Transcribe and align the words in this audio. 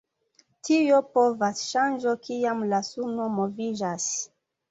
Tio 0.67 1.01
povas 1.17 1.61
ŝanĝo 1.73 2.15
kiam 2.25 2.65
la 2.71 2.81
suno 2.89 3.27
moviĝas. 3.37 4.09